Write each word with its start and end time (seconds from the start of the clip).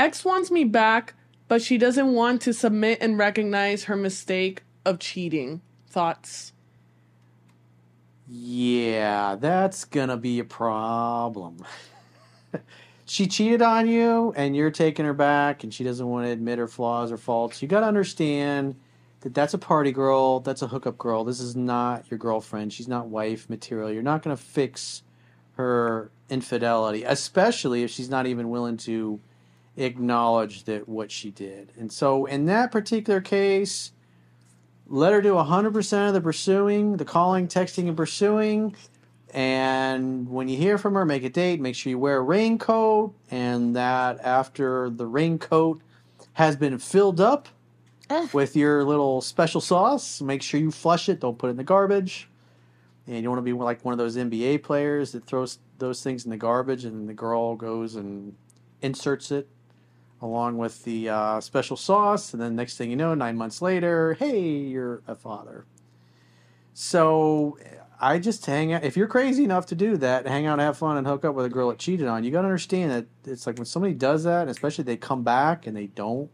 X 0.00 0.24
wants 0.24 0.50
me 0.50 0.64
back, 0.64 1.12
but 1.46 1.60
she 1.60 1.76
doesn't 1.76 2.14
want 2.14 2.40
to 2.40 2.54
submit 2.54 3.02
and 3.02 3.18
recognize 3.18 3.84
her 3.84 3.96
mistake 3.96 4.62
of 4.86 4.98
cheating. 4.98 5.60
Thoughts? 5.88 6.54
Yeah, 8.26 9.36
that's 9.38 9.84
gonna 9.84 10.16
be 10.16 10.38
a 10.38 10.44
problem. 10.44 11.66
she 13.04 13.26
cheated 13.26 13.60
on 13.60 13.88
you 13.88 14.32
and 14.36 14.56
you're 14.56 14.70
taking 14.70 15.04
her 15.04 15.12
back 15.12 15.64
and 15.64 15.74
she 15.74 15.84
doesn't 15.84 16.08
want 16.08 16.24
to 16.24 16.32
admit 16.32 16.58
her 16.58 16.66
flaws 16.66 17.12
or 17.12 17.18
faults. 17.18 17.60
You 17.60 17.68
got 17.68 17.80
to 17.80 17.86
understand 17.86 18.76
that 19.20 19.34
that's 19.34 19.52
a 19.52 19.58
party 19.58 19.92
girl, 19.92 20.40
that's 20.40 20.62
a 20.62 20.66
hookup 20.66 20.96
girl. 20.96 21.24
This 21.24 21.40
is 21.40 21.54
not 21.54 22.10
your 22.10 22.16
girlfriend. 22.16 22.72
She's 22.72 22.88
not 22.88 23.08
wife 23.08 23.50
material. 23.50 23.92
You're 23.92 24.02
not 24.02 24.22
to 24.22 24.34
fix 24.34 25.02
her 25.56 26.10
infidelity, 26.30 27.04
especially 27.04 27.82
if 27.82 27.90
she's 27.90 28.08
not 28.08 28.26
even 28.26 28.48
willing 28.48 28.78
to 28.78 29.20
acknowledge 29.76 30.64
that 30.64 30.88
what 30.88 31.10
she 31.10 31.30
did. 31.30 31.72
And 31.78 31.92
so 31.92 32.26
in 32.26 32.46
that 32.46 32.70
particular 32.72 33.20
case, 33.20 33.92
let 34.86 35.12
her 35.12 35.22
do 35.22 35.34
100% 35.34 36.08
of 36.08 36.14
the 36.14 36.20
pursuing, 36.20 36.96
the 36.96 37.04
calling, 37.04 37.46
texting, 37.46 37.86
and 37.88 37.96
pursuing. 37.96 38.74
And 39.32 40.28
when 40.28 40.48
you 40.48 40.56
hear 40.56 40.78
from 40.78 40.94
her, 40.94 41.04
make 41.04 41.22
a 41.22 41.28
date. 41.28 41.60
Make 41.60 41.76
sure 41.76 41.90
you 41.90 41.98
wear 41.98 42.16
a 42.16 42.22
raincoat. 42.22 43.14
And 43.30 43.76
that 43.76 44.18
after 44.24 44.90
the 44.90 45.06
raincoat 45.06 45.80
has 46.32 46.56
been 46.56 46.78
filled 46.78 47.20
up 47.20 47.48
with 48.32 48.56
your 48.56 48.84
little 48.84 49.20
special 49.20 49.60
sauce, 49.60 50.20
make 50.20 50.42
sure 50.42 50.58
you 50.58 50.72
flush 50.72 51.08
it. 51.08 51.20
Don't 51.20 51.38
put 51.38 51.46
it 51.46 51.50
in 51.50 51.56
the 51.56 51.64
garbage. 51.64 52.28
And 53.06 53.22
you 53.22 53.28
want 53.28 53.38
to 53.38 53.42
be 53.42 53.52
like 53.52 53.84
one 53.84 53.92
of 53.92 53.98
those 53.98 54.16
NBA 54.16 54.64
players 54.64 55.12
that 55.12 55.24
throws 55.24 55.58
those 55.78 56.02
things 56.02 56.24
in 56.24 56.30
the 56.30 56.36
garbage, 56.36 56.84
and 56.84 57.08
the 57.08 57.14
girl 57.14 57.56
goes 57.56 57.94
and 57.94 58.34
inserts 58.82 59.30
it 59.30 59.48
along 60.22 60.58
with 60.58 60.84
the 60.84 61.08
uh, 61.08 61.40
special 61.40 61.76
sauce. 61.76 62.32
And 62.32 62.42
then 62.42 62.56
next 62.56 62.76
thing 62.76 62.90
you 62.90 62.96
know, 62.96 63.14
nine 63.14 63.36
months 63.36 63.62
later, 63.62 64.14
hey, 64.14 64.48
you're 64.48 65.02
a 65.06 65.14
father. 65.14 65.64
So 66.72 67.58
I 68.00 68.18
just 68.18 68.44
hang 68.46 68.72
out. 68.72 68.84
If 68.84 68.96
you're 68.96 69.06
crazy 69.06 69.44
enough 69.44 69.66
to 69.66 69.74
do 69.74 69.96
that, 69.98 70.26
hang 70.26 70.46
out, 70.46 70.58
have 70.58 70.78
fun, 70.78 70.96
and 70.96 71.06
hook 71.06 71.24
up 71.24 71.34
with 71.34 71.46
a 71.46 71.50
girl 71.50 71.68
that 71.68 71.78
cheated 71.78 72.06
on 72.06 72.24
you, 72.24 72.30
got 72.30 72.42
to 72.42 72.48
understand 72.48 72.90
that 72.90 73.06
it's 73.30 73.46
like 73.46 73.56
when 73.56 73.66
somebody 73.66 73.94
does 73.94 74.24
that, 74.24 74.48
especially 74.48 74.84
they 74.84 74.96
come 74.96 75.22
back 75.22 75.66
and 75.66 75.76
they 75.76 75.86
don't 75.86 76.30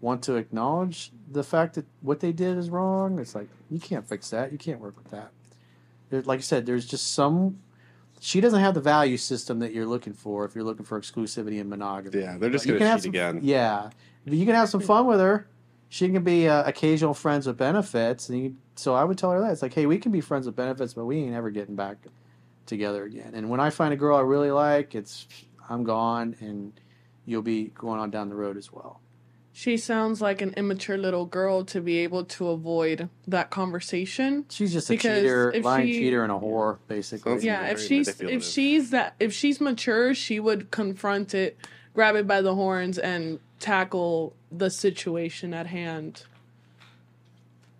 want 0.00 0.22
to 0.24 0.34
acknowledge 0.34 1.12
the 1.30 1.44
fact 1.44 1.74
that 1.74 1.86
what 2.00 2.20
they 2.20 2.32
did 2.32 2.58
is 2.58 2.68
wrong. 2.68 3.18
It's 3.18 3.34
like 3.34 3.48
you 3.70 3.80
can't 3.80 4.06
fix 4.06 4.30
that. 4.30 4.52
You 4.52 4.58
can't 4.58 4.80
work 4.80 4.96
with 4.96 5.10
that. 5.12 5.30
There, 6.10 6.22
like 6.22 6.40
I 6.40 6.42
said, 6.42 6.66
there's 6.66 6.86
just 6.86 7.14
some. 7.14 7.60
She 8.24 8.40
doesn't 8.40 8.60
have 8.60 8.74
the 8.74 8.80
value 8.80 9.16
system 9.16 9.58
that 9.58 9.74
you're 9.74 9.84
looking 9.84 10.12
for 10.12 10.44
if 10.44 10.54
you're 10.54 10.62
looking 10.62 10.84
for 10.84 11.00
exclusivity 11.00 11.60
and 11.60 11.68
monogamy. 11.68 12.20
Yeah, 12.20 12.38
they're 12.38 12.50
just 12.50 12.64
can 12.64 12.78
have 12.78 12.98
cheat 12.98 13.02
some- 13.02 13.10
again. 13.10 13.40
Yeah, 13.42 13.90
you 14.24 14.46
can 14.46 14.54
have 14.54 14.68
some 14.68 14.80
fun 14.80 15.08
with 15.08 15.18
her. 15.18 15.48
She 15.88 16.08
can 16.08 16.22
be 16.22 16.48
uh, 16.48 16.62
occasional 16.62 17.14
friends 17.14 17.48
with 17.48 17.56
benefits, 17.56 18.28
and 18.28 18.38
you, 18.38 18.56
so 18.76 18.94
I 18.94 19.02
would 19.02 19.18
tell 19.18 19.32
her 19.32 19.40
that 19.40 19.50
it's 19.50 19.60
like, 19.60 19.74
hey, 19.74 19.86
we 19.86 19.98
can 19.98 20.12
be 20.12 20.20
friends 20.20 20.46
with 20.46 20.54
benefits, 20.54 20.94
but 20.94 21.04
we 21.04 21.18
ain't 21.18 21.34
ever 21.34 21.50
getting 21.50 21.74
back 21.74 21.96
together 22.64 23.02
again. 23.02 23.32
And 23.34 23.50
when 23.50 23.58
I 23.58 23.70
find 23.70 23.92
a 23.92 23.96
girl 23.96 24.16
I 24.16 24.20
really 24.20 24.52
like, 24.52 24.94
it's 24.94 25.26
I'm 25.68 25.82
gone, 25.82 26.36
and 26.38 26.72
you'll 27.26 27.42
be 27.42 27.72
going 27.74 27.98
on 27.98 28.12
down 28.12 28.28
the 28.28 28.36
road 28.36 28.56
as 28.56 28.72
well. 28.72 29.00
She 29.54 29.76
sounds 29.76 30.22
like 30.22 30.40
an 30.40 30.54
immature 30.56 30.96
little 30.96 31.26
girl 31.26 31.64
to 31.66 31.80
be 31.80 31.98
able 31.98 32.24
to 32.24 32.48
avoid 32.48 33.10
that 33.26 33.50
conversation. 33.50 34.46
She's 34.48 34.72
just 34.72 34.88
a 34.90 34.96
cheater, 34.96 35.52
lying 35.62 35.88
she- 35.88 35.98
cheater, 35.98 36.22
and 36.22 36.32
a 36.32 36.36
whore, 36.36 36.78
basically. 36.88 37.38
Yeah, 37.44 37.66
if 37.66 37.78
she's 37.80 38.08
if 38.20 38.42
she's 38.42 38.90
that 38.90 39.14
if 39.20 39.32
she's 39.32 39.60
mature, 39.60 40.14
she 40.14 40.40
would 40.40 40.70
confront 40.70 41.34
it, 41.34 41.58
grab 41.92 42.16
it 42.16 42.26
by 42.26 42.40
the 42.40 42.54
horns, 42.54 42.98
and 42.98 43.40
tackle 43.60 44.34
the 44.50 44.70
situation 44.70 45.52
at 45.52 45.66
hand. 45.66 46.24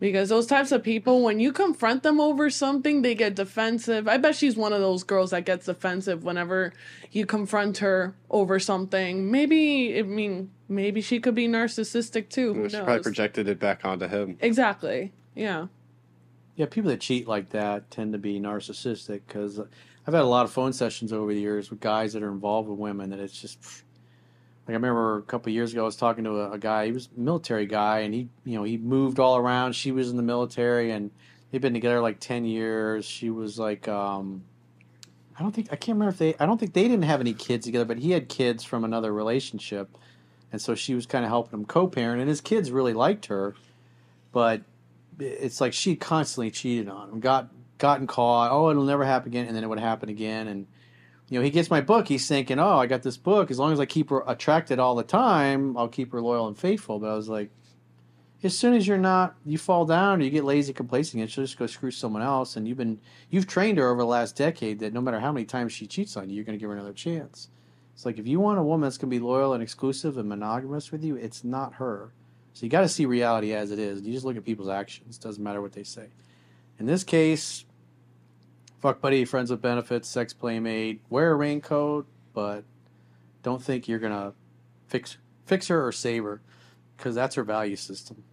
Because 0.00 0.30
those 0.30 0.46
types 0.46 0.72
of 0.72 0.82
people, 0.82 1.22
when 1.22 1.38
you 1.40 1.52
confront 1.52 2.02
them 2.02 2.20
over 2.20 2.48
something, 2.48 3.02
they 3.02 3.14
get 3.14 3.34
defensive. 3.34 4.08
I 4.08 4.16
bet 4.16 4.34
she's 4.34 4.56
one 4.56 4.72
of 4.72 4.80
those 4.80 5.04
girls 5.04 5.30
that 5.30 5.44
gets 5.44 5.66
defensive 5.66 6.24
whenever 6.24 6.72
you 7.12 7.26
confront 7.26 7.78
her 7.78 8.14
over 8.30 8.58
something. 8.58 9.30
Maybe, 9.30 9.98
I 9.98 10.02
mean, 10.02 10.50
maybe 10.70 11.02
she 11.02 11.20
could 11.20 11.34
be 11.34 11.46
narcissistic 11.48 12.30
too. 12.30 12.54
Who 12.54 12.68
She 12.70 12.76
knows? 12.78 12.84
probably 12.84 13.02
projected 13.02 13.46
it 13.46 13.58
back 13.60 13.84
onto 13.84 14.08
him. 14.08 14.38
exactly. 14.40 15.12
Yeah. 15.34 15.66
Yeah, 16.56 16.66
people 16.66 16.90
that 16.90 17.00
cheat 17.00 17.28
like 17.28 17.50
that 17.50 17.90
tend 17.90 18.12
to 18.14 18.18
be 18.18 18.40
narcissistic 18.40 19.20
because 19.26 19.58
I've 19.60 20.14
had 20.14 20.22
a 20.22 20.24
lot 20.24 20.44
of 20.44 20.50
phone 20.50 20.72
sessions 20.72 21.12
over 21.12 21.32
the 21.34 21.40
years 21.40 21.70
with 21.70 21.80
guys 21.80 22.14
that 22.14 22.22
are 22.22 22.30
involved 22.32 22.68
with 22.70 22.78
women 22.78 23.10
that 23.10 23.18
it's 23.18 23.38
just 23.38 23.60
pff, 23.60 23.82
like 24.70 24.74
I 24.74 24.76
remember 24.76 25.18
a 25.18 25.22
couple 25.22 25.52
years 25.52 25.72
ago 25.72 25.82
I 25.82 25.84
was 25.84 25.96
talking 25.96 26.24
to 26.24 26.40
a, 26.40 26.52
a 26.52 26.58
guy 26.58 26.86
he 26.86 26.92
was 26.92 27.08
a 27.16 27.20
military 27.20 27.66
guy 27.66 28.00
and 28.00 28.14
he 28.14 28.28
you 28.44 28.56
know 28.56 28.62
he 28.62 28.78
moved 28.78 29.18
all 29.18 29.36
around 29.36 29.72
she 29.72 29.90
was 29.90 30.10
in 30.10 30.16
the 30.16 30.22
military 30.22 30.92
and 30.92 31.10
they've 31.50 31.60
been 31.60 31.74
together 31.74 32.00
like 32.00 32.20
10 32.20 32.44
years 32.44 33.04
she 33.04 33.30
was 33.30 33.58
like 33.58 33.88
um 33.88 34.44
I 35.36 35.42
don't 35.42 35.52
think 35.52 35.68
I 35.72 35.76
can't 35.76 35.96
remember 35.96 36.12
if 36.12 36.18
they 36.18 36.34
I 36.38 36.46
don't 36.46 36.58
think 36.58 36.72
they 36.72 36.84
didn't 36.84 37.02
have 37.02 37.20
any 37.20 37.34
kids 37.34 37.66
together 37.66 37.84
but 37.84 37.98
he 37.98 38.12
had 38.12 38.28
kids 38.28 38.62
from 38.62 38.84
another 38.84 39.12
relationship 39.12 39.96
and 40.52 40.62
so 40.62 40.76
she 40.76 40.94
was 40.94 41.06
kind 41.06 41.24
of 41.24 41.30
helping 41.30 41.58
him 41.58 41.64
co-parent 41.64 42.20
and 42.20 42.28
his 42.28 42.40
kids 42.40 42.70
really 42.70 42.94
liked 42.94 43.26
her 43.26 43.56
but 44.30 44.62
it's 45.18 45.60
like 45.60 45.72
she 45.72 45.96
constantly 45.96 46.50
cheated 46.50 46.88
on 46.88 47.10
him, 47.10 47.20
got 47.20 47.48
gotten 47.78 48.06
caught. 48.06 48.52
Oh, 48.52 48.70
it'll 48.70 48.84
never 48.84 49.04
happen 49.04 49.28
again, 49.28 49.46
and 49.46 49.56
then 49.56 49.64
it 49.64 49.66
would 49.66 49.80
happen 49.80 50.08
again. 50.08 50.48
And 50.48 50.66
you 51.30 51.38
know, 51.38 51.44
he 51.44 51.50
gets 51.50 51.70
my 51.70 51.80
book. 51.80 52.08
He's 52.08 52.26
thinking, 52.26 52.58
oh, 52.58 52.78
I 52.78 52.86
got 52.86 53.02
this 53.02 53.16
book. 53.16 53.52
As 53.52 53.58
long 53.58 53.72
as 53.72 53.78
I 53.78 53.86
keep 53.86 54.10
her 54.10 54.24
attracted 54.26 54.80
all 54.80 54.96
the 54.96 55.04
time, 55.04 55.76
I'll 55.76 55.88
keep 55.88 56.10
her 56.12 56.20
loyal 56.20 56.48
and 56.48 56.58
faithful. 56.58 56.98
But 56.98 57.10
I 57.10 57.14
was 57.14 57.28
like, 57.28 57.50
as 58.42 58.58
soon 58.58 58.74
as 58.74 58.86
you're 58.86 58.98
not, 58.98 59.36
you 59.46 59.56
fall 59.56 59.84
down 59.86 60.20
or 60.20 60.24
you 60.24 60.30
get 60.30 60.44
lazy, 60.44 60.72
complacent, 60.72 61.20
and 61.20 61.30
she'll 61.30 61.44
just 61.44 61.56
go 61.56 61.68
screw 61.68 61.92
someone 61.92 62.22
else. 62.22 62.56
And 62.56 62.66
you've 62.66 62.78
been, 62.78 63.00
you've 63.30 63.46
trained 63.46 63.78
her 63.78 63.88
over 63.88 64.00
the 64.00 64.06
last 64.06 64.34
decade 64.34 64.80
that 64.80 64.92
no 64.92 65.00
matter 65.00 65.20
how 65.20 65.30
many 65.30 65.46
times 65.46 65.72
she 65.72 65.86
cheats 65.86 66.16
on 66.16 66.28
you, 66.28 66.34
you're 66.34 66.44
going 66.44 66.58
to 66.58 66.60
give 66.60 66.68
her 66.68 66.74
another 66.74 66.92
chance. 66.92 67.48
It's 67.94 68.04
like 68.04 68.18
if 68.18 68.26
you 68.26 68.40
want 68.40 68.58
a 68.58 68.62
woman 68.64 68.88
that's 68.88 68.98
going 68.98 69.10
to 69.10 69.16
be 69.16 69.24
loyal 69.24 69.52
and 69.52 69.62
exclusive 69.62 70.18
and 70.18 70.28
monogamous 70.28 70.90
with 70.90 71.04
you, 71.04 71.14
it's 71.14 71.44
not 71.44 71.74
her. 71.74 72.12
So 72.54 72.66
you 72.66 72.70
got 72.70 72.80
to 72.80 72.88
see 72.88 73.06
reality 73.06 73.54
as 73.54 73.70
it 73.70 73.78
is. 73.78 74.02
You 74.02 74.12
just 74.12 74.24
look 74.24 74.36
at 74.36 74.44
people's 74.44 74.68
actions. 74.68 75.16
Doesn't 75.16 75.44
matter 75.44 75.60
what 75.60 75.72
they 75.72 75.84
say. 75.84 76.08
In 76.80 76.86
this 76.86 77.04
case, 77.04 77.66
fuck 78.80 79.00
buddy, 79.00 79.24
friends 79.24 79.50
with 79.50 79.60
benefits, 79.60 80.08
sex 80.08 80.32
playmate, 80.32 81.02
wear 81.10 81.32
a 81.32 81.34
raincoat, 81.34 82.06
but 82.32 82.64
don't 83.42 83.62
think 83.62 83.86
you're 83.86 83.98
gonna 83.98 84.32
fix 84.88 85.18
fix 85.44 85.68
her 85.68 85.86
or 85.86 85.92
save 85.92 86.24
her, 86.24 86.40
because 86.96 87.14
that's 87.14 87.34
her 87.34 87.44
value 87.44 87.76
system. 87.76 88.24